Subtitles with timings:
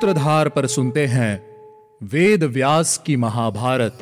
[0.00, 1.32] सूत्रधार पर सुनते हैं
[2.02, 3.98] वेद व्यास की महाभारत।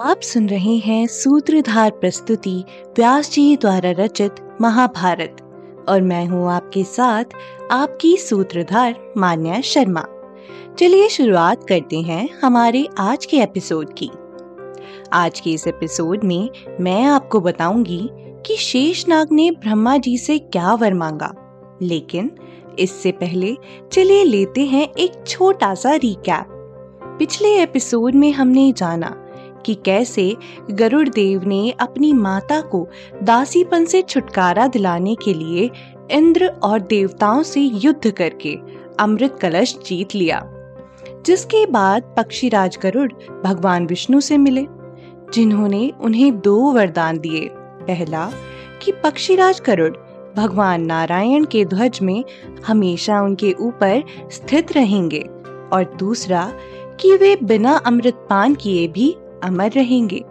[0.00, 2.64] आप सुन रहे हैं सूत्रधार प्रस्तुति
[2.96, 5.42] व्यास जी द्वारा रचित महाभारत
[5.88, 7.24] और मैं हूँ आपके साथ
[7.72, 10.06] आपकी सूत्रधार मान्या शर्मा।
[10.78, 14.10] चलिए शुरुआत करते हैं हमारे आज के एपिसोड की।
[15.12, 18.08] आज के इस एपिसोड में मैं आपको बताऊँगी
[18.46, 21.34] कि शेषनाग ने ब्रह्मा जी से क्या वर मांगा।
[21.82, 22.30] लेकिन
[22.78, 23.56] इससे पहले
[23.92, 26.46] चलिए लेते हैं एक छोटा सा रिकैप
[27.18, 29.08] पिछले एपिसोड में हमने जाना
[29.66, 30.36] कि कैसे
[30.70, 32.88] गरुड़ देव ने अपनी माता को
[33.22, 35.70] दासीपन से छुटकारा दिलाने के लिए
[36.10, 38.56] इंद्र और देवताओं से युद्ध करके
[39.00, 40.42] अमृत कलश जीत लिया,
[41.26, 43.12] जिसके बाद पक्षीराज गरुड़
[43.44, 44.77] भगवान विष्णु से मिले।
[45.34, 48.30] जिन्होंने उन्हें दो वरदान दिए। पहला,
[48.82, 49.96] कि पक्षीराज करुड़
[50.36, 52.24] भगवान नारायण के ध्वज में
[52.66, 55.20] हमेशा उनके ऊपर स्थित रहेंगे।
[55.72, 56.52] और दूसरा,
[57.00, 60.24] कि वे बिना अमृत पान किए भी अमर रहेंगे।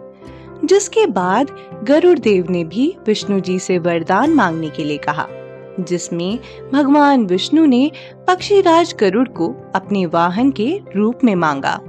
[0.64, 1.50] जिसके बाद
[1.84, 5.26] गरुड़ देव ने भी विष्णु जी से वरदान मांगने के लिए कहा,
[5.80, 6.38] जिसमें
[6.72, 7.90] भगवान विष्णु ने
[8.26, 11.80] पक्षीराज गरुड़ को अपने वाहन के रूप में मांगा।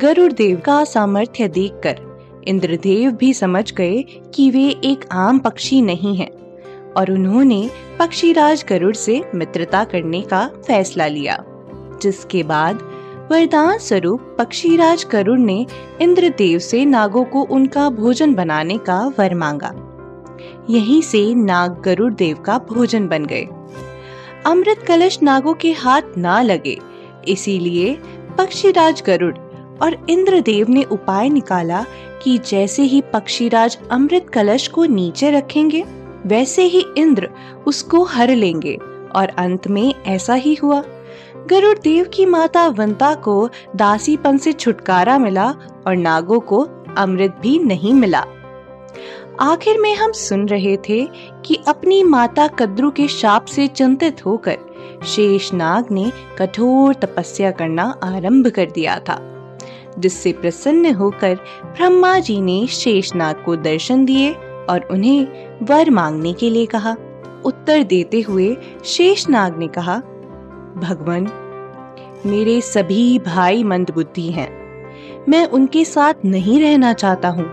[0.00, 2.00] गरुड़ देव का सामर्थ्य देखकर
[2.48, 4.02] इंद्रदेव भी समझ गए
[4.34, 6.30] कि वे एक आम पक्षी नहीं हैं,
[6.92, 11.36] और उन्होंने पक्षीराज गरुड़ से मित्रता करने का फैसला लिया,
[12.02, 12.82] जिसके बाद
[13.30, 15.66] वरदान स्वरूप पक्षीराज गरुड़ ने
[16.00, 19.72] इंद्रदेव से नागों को उनका भोजन बनाने का वर मांगा।
[20.70, 23.44] यहीं से नाग गरुड़ देव का भोजन बन गए।
[24.46, 26.78] अमृत कलश नागों के हाथ ना लगे,
[27.28, 27.98] इसीलिए
[28.38, 29.34] पक्षीराज गरुड़
[29.82, 31.84] और इंद्रदेव ने उपाय निकाला
[32.22, 35.84] कि जैसे ही पक्षीराज अमृत कलश को नीचे रखेंगे,
[36.26, 37.28] वैसे ही इंद्र
[37.66, 38.74] उसको हर लेंगे
[39.16, 40.82] और अंत में ऐसा ही हुआ।
[41.50, 45.50] गरुड़ देव की माता वंता को दासीपन से छुटकारा मिला
[45.86, 46.68] और नागो को
[46.98, 48.24] अमृत भी नहीं मिला।
[49.40, 51.08] आखिर में हम सुन रहे थे
[51.44, 54.58] कि अपनी माता कद्रू के शाप से चिंतित होकर
[55.06, 59.37] शेष नाग ने कठोर तपस्या करना आरंभ कर दिया था।
[59.98, 64.32] जिससे प्रसन्न होकर ब्रह्मा जी ने शेषनाग को दर्शन दिए
[64.70, 65.26] और उन्हें
[65.62, 66.96] वर मांगने के लिए कहा।
[67.44, 69.96] उत्तर देते हुए शेषनाग ने कहा,
[70.76, 71.28] भगवान,
[72.26, 74.48] मेरे सभी भाई मंद बुद्धि हैं।
[75.28, 77.46] मैं उनके साथ नहीं रहना चाहता हूँ।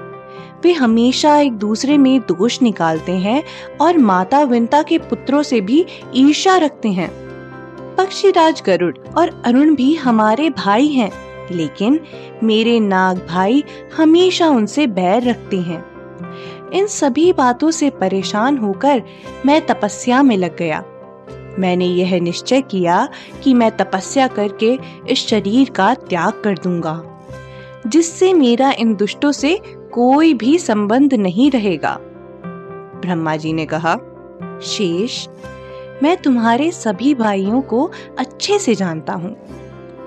[0.64, 3.44] वे हमेशा एक दूसरे में दोष निकालते हैं
[3.82, 5.86] और माता विंता के पुत्रों से भी
[6.16, 7.10] ईर्ष्या रखते हैं।
[7.96, 11.12] पक्षीराज गरुड़ और अरुण भी हमारे भाई हैं।
[11.52, 12.00] लेकिन
[12.44, 13.64] मेरे नाग भाई
[13.98, 15.84] हमेशा उनसे बैर रखते हैं।
[16.74, 19.02] इन सभी बातों से परेशान होकर
[19.46, 20.84] मैं तपस्या में लग गया।
[21.60, 23.08] मैंने यह निश्चय किया
[23.44, 24.78] कि मैं तपस्या करके
[25.10, 27.02] इस शरीर का त्याग कर दूँगा,
[27.88, 29.60] जिससे मेरा इन दुष्टों से
[29.94, 31.98] कोई भी संबंध नहीं रहेगा।
[33.02, 33.96] ब्रह्मा जी ने कहा,
[34.64, 35.28] शेष,
[36.04, 39.36] मैं तुम्हारे सभी भाइयों को अच्छे से जानता हूँ।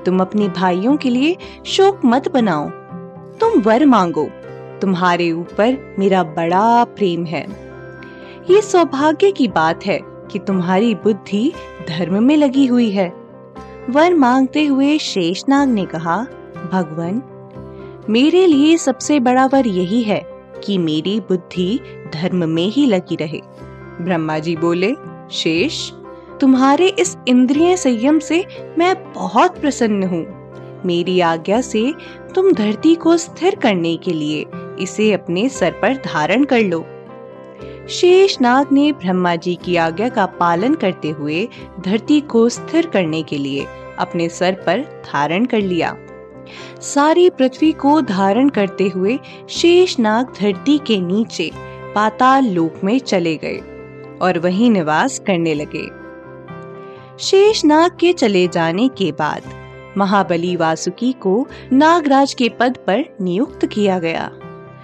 [0.08, 2.68] तुम अपने भाइयों के लिए शोक मत बनाओ।
[3.38, 4.28] तुम वर मांगो।
[4.80, 7.46] तुम्हारे ऊपर मेरा बड़ा प्रेम है।
[8.50, 11.52] ये सौभाग्य की बात है कि तुम्हारी बुद्धि
[11.88, 13.08] धर्म में लगी हुई है।
[13.90, 16.26] वर मांगते हुए शेषनाग ने कहा,
[16.72, 17.22] भगवान,
[18.10, 20.22] मेरे लिए सबसे बड़ा वर यही है
[20.64, 21.80] कि मेरी बुद्धि
[22.14, 23.40] धर्म में ही लगी रहे।
[24.00, 24.94] ब्रह्मा जी बोले,
[25.30, 25.90] शेष
[26.40, 28.44] तुम्हारे इस इंद्रिय संयम से
[28.78, 30.26] मैं बहुत प्रसन्न हूँ।
[30.86, 31.92] मेरी आज्ञा से
[32.34, 34.44] तुम धरती को स्थिर करने के लिए
[34.80, 36.84] इसे अपने सर पर धारण कर लो।
[37.88, 41.48] शेष नाग ने ब्रह्मा जी की आज्ञा का पालन करते हुए
[41.80, 43.66] धरती को स्थिर करने के लिए
[43.98, 45.96] अपने सर पर धारण कर लिया।
[46.80, 49.18] सारी पृथ्वी को धारण करते हुए
[49.48, 51.50] शेष नाग धरती के नीचे
[51.94, 53.58] पाताल लोक में चले गए
[54.22, 56.07] और वहीं निवास करने लगे।
[57.20, 59.42] शेष नाग के चले जाने के बाद
[59.96, 64.30] महाबली वासुकी को नागराज के पद पर नियुक्त किया गया।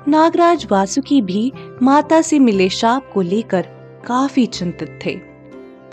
[0.09, 1.53] नागराज वासुकी भी
[1.83, 3.63] माता से मिले शाप को लेकर
[4.07, 5.15] काफ़ी चिंतित थे।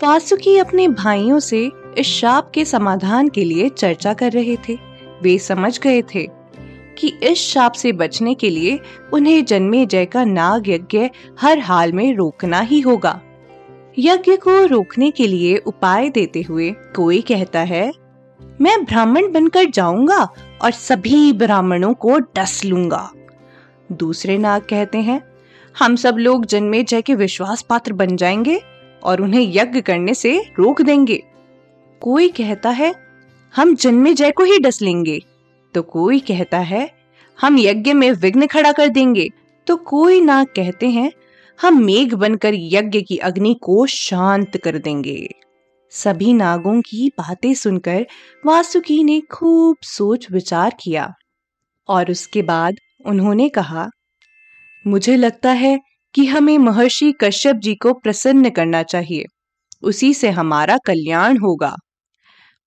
[0.04, 4.78] वासुकी अपने भाइयों से इस शाप के समाधान के लिए चर्चा कर रहे थे।
[5.22, 6.28] वे समझ गए थे
[6.98, 8.80] कि इस शाप से बचने के लिए
[9.12, 11.08] उन्हें जन्मे जय का नाग यज्ञ
[11.40, 13.20] हर हाल में रोकना ही होगा।
[13.98, 17.92] यज्ञ को रोकने के लिए उपाय देते हुए कोई कहता है,
[18.60, 20.28] मैं ब्राह्मण बनकर जाऊँगा
[20.62, 23.12] और सभी ब्राह्मणों को डस लूँगा।
[23.92, 25.22] दूसरे नाग कहते हैं,
[25.78, 28.60] हम सब लोग जन्मे जय के विश्वास पात्र बन जाएँगे
[29.02, 31.24] और उन्हें यज्ञ करने से रोक देंगे।
[32.00, 32.94] कोई कहता है,
[33.56, 35.24] हम जन्मे जय को ही डस लेंगे।
[35.74, 36.90] तो कोई कहता है,
[37.40, 39.28] हम यज्ञ में विघ्न खड़ा कर देंगे।
[39.66, 41.12] तो कोई नाग कहते हैं
[41.58, 45.28] हम मेघ बनकर यज्ञ की अग्नि को शांत कर देंगे।
[45.92, 48.06] सभी नागों की बातें सुनकर
[48.46, 51.12] वासुकी ने खूब सोच विचार किया
[51.88, 52.76] और उसके बाद
[53.06, 53.88] उन्होंने कहा,
[54.86, 55.78] मुझे लगता है
[56.14, 59.24] कि हमें महर्षि कश्यप जी को प्रसन्न करना चाहिए।
[59.82, 61.74] उसी से हमारा कल्याण होगा।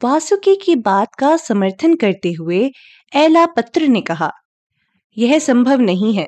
[0.02, 2.70] वासुकी की बात का समर्थन करते हुए
[3.16, 4.32] एला पत्र ने कहा,
[5.18, 6.28] यह संभव नहीं है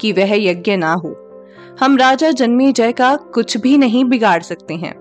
[0.00, 1.23] कि वह यज्ञ ना हो।
[1.80, 4.94] हम राजा जन्मे जय का कुछ भी नहीं बिगाड़ सकते हैं।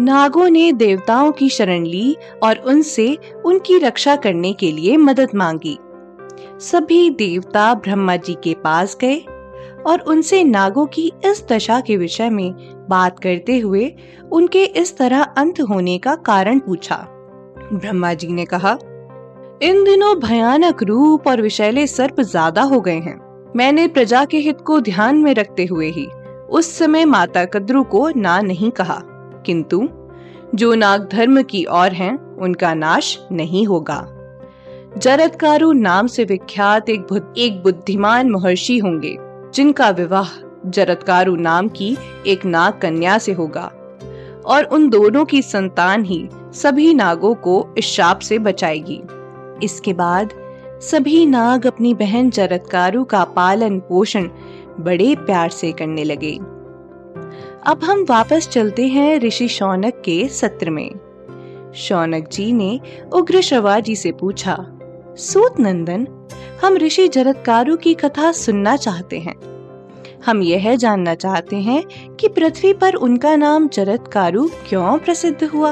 [0.00, 3.06] नागों ने देवताओं की शरण ली और उनसे
[3.46, 5.76] उनकी रक्षा करने के लिए मदद मांगी।
[6.60, 9.18] सभी देवता ब्रह्मा जी के पास गए
[9.86, 12.52] और उनसे नागों की इस दशा के विषय में
[12.90, 13.92] बात करते हुए
[14.32, 16.96] उनके इस तरह अंत होने का कारण पूछा।
[17.72, 18.78] ब्रह्मा जी ने कहा,
[19.62, 23.25] इन दिनों भयानक रूप और विषैले सर्प ज़्यादा हो गए हैं।
[23.56, 26.06] मैंने प्रजा के हित को ध्यान में रखते हुए ही
[26.50, 29.02] उस समय माता कद्रु को ना नहीं कहा।
[29.46, 29.88] किंतु
[30.54, 34.08] जो नाग धर्म की ओर हैं, उनका नाश नहीं होगा।
[34.98, 39.16] जरदकारु नाम से विख्यात एक बुद्ध, एक बुद्धिमान महर्षि होंगे
[39.54, 40.28] जिनका विवाह
[40.66, 43.72] जरदकारु नाम की एक नाग कन्या से होगा।
[44.46, 49.02] और उन दोनों की संतान ही सभी नागों को इस शाप से बचाएगी।
[49.62, 50.45] इसके बाद
[50.80, 54.28] सभी नाग अपनी बहन जरदकारु का पालन पोषण
[54.80, 56.36] बड़े प्यार से करने लगे।
[57.66, 60.90] अब हम वापस चलते हैं ऋषि शौनक के सत्र में।
[61.74, 62.80] शौनक जी ने
[63.12, 64.66] उग्र शवा जी से पूछा,
[65.16, 66.28] सूत नंदन,
[66.64, 69.34] हम ऋषि जरदकारु की कथा सुनना चाहते हैं।
[70.26, 71.84] हम यह जानना चाहते हैं
[72.16, 75.70] कि पृथ्वी पर उनका नाम जरदकारु क्यों प्रसिद्ध हुआ?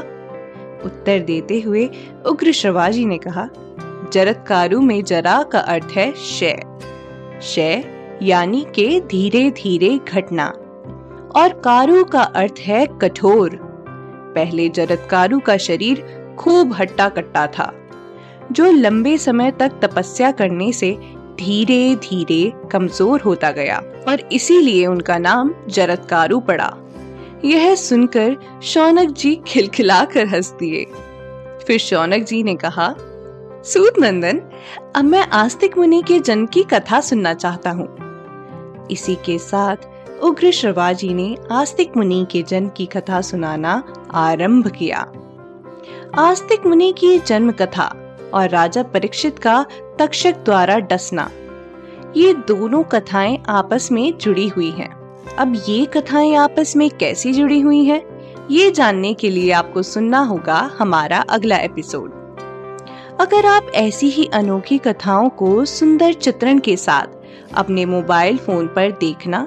[0.84, 1.90] उत्तर देते हुए
[2.26, 3.48] उग्र श्रवाजी ने कहा
[4.12, 6.60] जरदकारु में जरा का अर्थ है शय
[7.42, 7.84] शय
[8.22, 10.46] यानी के धीरे धीरे घटना।
[11.36, 13.58] और कारु का अर्थ है कठोर।
[14.34, 16.02] पहले जरदकारु का शरीर
[16.38, 17.72] खूब हट्टा कट्टा था,
[18.52, 20.92] जो लंबे समय तक तपस्या करने से
[21.38, 23.78] धीरे धीरे कमज़ोर होता गया,
[24.08, 26.72] और इसीलिए उनका नाम जरदकारु पड़ा।
[27.44, 30.84] यह सुनकर शौनक जी खिलखिलाकर हंस दिए।
[31.66, 32.94] फिर शौनक जी ने कहा
[33.64, 34.40] सूत नंदन
[34.96, 37.96] अब मैं आस्तिक मुनि के जन्म की कथा सुनना चाहता हूँ
[38.90, 39.76] इसी के साथ
[40.22, 43.82] उग्र श्रवाजी ने आस्तिक मुनि के जन्म की कथा सुनाना
[44.14, 45.12] आरंभ किया
[46.18, 49.66] आस्तिक मुनि की जन्म कथा और राजा परीक्षित का
[49.98, 51.30] तक्षक द्वारा डसना,
[52.16, 57.60] ये दोनों कथाएँ आपस में जुड़ी हुई हैं। अब ये कथाएँ आपस में कैसी जुड़ी
[57.60, 58.02] हुई हैं?
[58.50, 62.23] ये जानने के लिए आपको सुनना होगा हमारा अगला एपिसोड
[63.20, 67.06] अगर आप ऐसी ही अनोखी कथाओं को सुंदर चित्रण के साथ
[67.54, 69.46] अपने मोबाइल फ़ोन पर देखना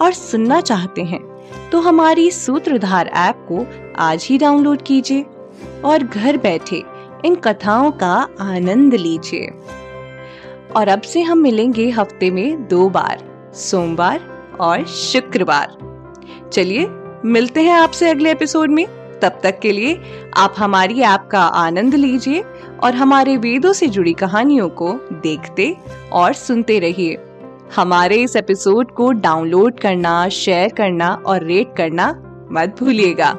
[0.00, 1.20] और सुनना चाहते हैं
[1.70, 3.66] तो हमारी सूत्रधार ऐप को
[3.96, 5.26] आज ही डाउनलोड कीजिए
[5.84, 6.82] और घर बैठे
[7.24, 9.50] इन कथाओं का आनंद लीजिए।
[10.76, 14.20] और अब से हम मिलेंगे हफ़्ते में दो बार, सोमवार
[14.60, 15.76] और शुक्रवार।
[16.52, 16.86] चलिए,
[17.24, 18.86] मिलते हैं आपसे अगले एपिसोड में।
[19.22, 20.00] तब तक के लिए
[20.36, 22.42] आप हमारी ऐप का आनंद लीजिए
[22.84, 25.76] और हमारे वेदों से जुड़ी कहानियों को देखते
[26.12, 27.18] और सुनते रहिए।
[27.76, 32.08] हमारे इस एपिसोड को डाउनलोड करना शेयर करना और रेट करना
[32.52, 33.38] मत भूलिएगा।